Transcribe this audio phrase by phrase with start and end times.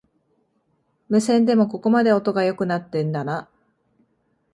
[1.09, 3.47] 無線でもここまで音が良くなってんだな